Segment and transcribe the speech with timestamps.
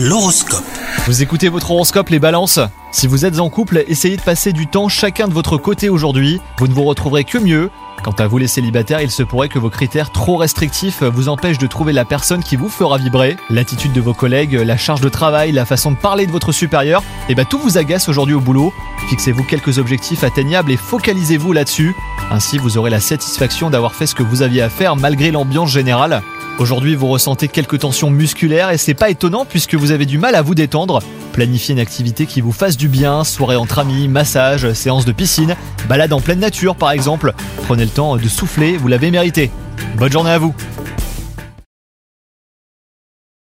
[0.00, 0.62] L'horoscope.
[1.06, 2.60] Vous écoutez votre horoscope les balances
[2.92, 6.40] Si vous êtes en couple, essayez de passer du temps chacun de votre côté aujourd'hui,
[6.56, 7.68] vous ne vous retrouverez que mieux.
[8.04, 11.58] Quant à vous les célibataires, il se pourrait que vos critères trop restrictifs vous empêchent
[11.58, 13.36] de trouver la personne qui vous fera vibrer.
[13.50, 17.02] L'attitude de vos collègues, la charge de travail, la façon de parler de votre supérieur,
[17.28, 18.72] et bah tout vous agace aujourd'hui au boulot.
[19.08, 21.96] Fixez-vous quelques objectifs atteignables et focalisez-vous là-dessus.
[22.30, 25.72] Ainsi vous aurez la satisfaction d'avoir fait ce que vous aviez à faire malgré l'ambiance
[25.72, 26.22] générale.
[26.58, 30.34] Aujourd'hui, vous ressentez quelques tensions musculaires et c'est pas étonnant puisque vous avez du mal
[30.34, 31.00] à vous détendre.
[31.32, 35.54] Planifiez une activité qui vous fasse du bien, soirée entre amis, massage, séance de piscine,
[35.88, 37.32] balade en pleine nature par exemple.
[37.62, 39.52] Prenez le temps de souffler, vous l'avez mérité.
[39.96, 40.52] Bonne journée à vous